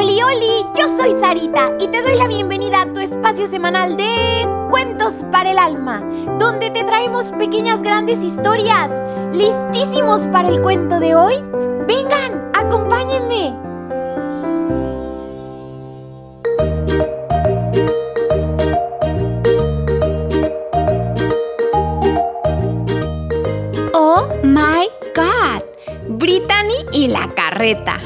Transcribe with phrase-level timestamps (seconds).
[0.00, 4.48] Oli, oli, yo soy Sarita y te doy la bienvenida a tu espacio semanal de
[4.70, 6.00] Cuentos para el Alma,
[6.38, 8.90] donde te traemos pequeñas grandes historias.
[9.34, 11.34] ¿Listísimos para el cuento de hoy?
[11.86, 13.54] Vengan, acompáñenme.
[23.92, 25.62] Oh my God,
[26.08, 28.00] Brittany y la carreta.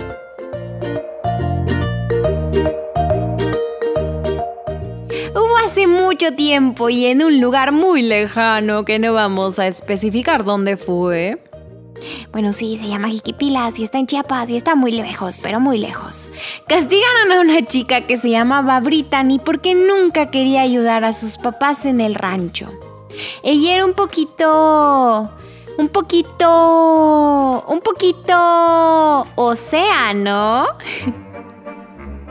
[6.14, 11.42] Mucho tiempo y en un lugar muy lejano que no vamos a especificar dónde fue.
[12.30, 15.76] Bueno, sí, se llama Jiquipilas y está en Chiapas y está muy lejos, pero muy
[15.76, 16.28] lejos.
[16.68, 21.84] Castigaron a una chica que se llamaba Brittany porque nunca quería ayudar a sus papás
[21.84, 22.70] en el rancho.
[23.42, 25.32] Ella era un poquito...
[25.78, 27.64] Un poquito...
[27.66, 29.26] Un poquito...
[29.34, 30.66] océano.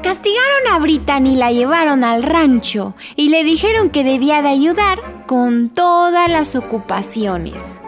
[0.04, 5.70] Castigaron a Brittany la llevaron al rancho y le dijeron que debía de ayudar con
[5.70, 7.80] todas las ocupaciones.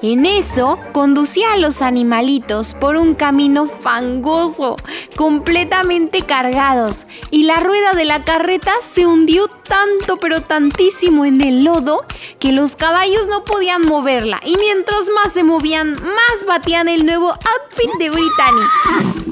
[0.00, 4.76] En eso, conducía a los animalitos por un camino fangoso,
[5.16, 11.64] completamente cargados, y la rueda de la carreta se hundió tanto pero tantísimo en el
[11.64, 12.02] lodo
[12.38, 17.30] que los caballos no podían moverla, y mientras más se movían, más batían el nuevo
[17.30, 19.23] outfit de Brittany.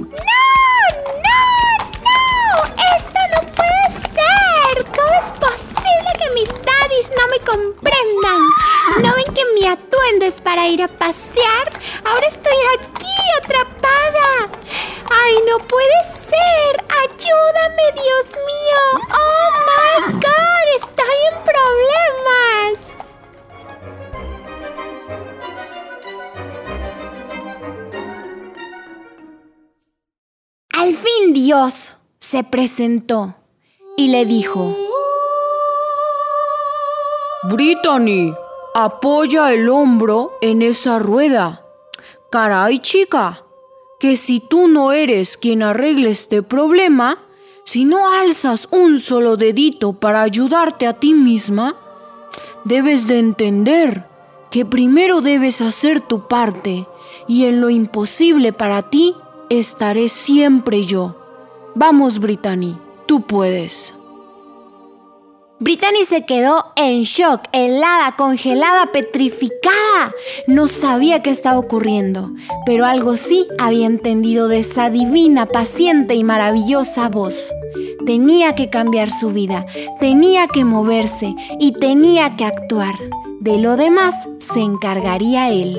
[7.53, 8.43] Comprendan?
[9.03, 11.71] ¿No ven que mi atuendo es para ir a pasear?
[12.05, 13.07] Ahora estoy aquí
[13.43, 14.49] atrapada.
[15.11, 15.99] ¡Ay, no puede
[16.31, 16.85] ser!
[17.03, 18.81] ¡Ayúdame, Dios mío!
[19.15, 20.67] ¡Oh, my God!
[20.77, 22.93] ¡Estoy en problemas!
[30.75, 33.35] Al fin Dios se presentó
[33.97, 34.75] y le dijo,
[37.45, 38.33] Brittany,
[38.73, 41.67] apoya el hombro en esa rueda.
[42.31, 43.43] Caray, chica,
[43.99, 47.19] que si tú no eres quien arregle este problema,
[47.65, 51.75] si no alzas un solo dedito para ayudarte a ti misma,
[52.63, 54.07] debes de entender
[54.53, 56.87] que primero debes hacer tu parte
[57.27, 59.17] y en lo imposible para ti
[59.51, 61.17] estaré siempre yo.
[61.75, 63.95] Vamos, Brittany, tú puedes.
[65.63, 70.13] Brittany se quedó en shock, helada, congelada, petrificada.
[70.49, 72.33] No sabía qué estaba ocurriendo,
[72.67, 77.37] pero algo sí había entendido de esa divina, paciente y maravillosa voz.
[78.05, 79.65] Tenía que cambiar su vida,
[80.01, 82.97] tenía que moverse y tenía que actuar.
[83.39, 85.79] De lo demás se encargaría él.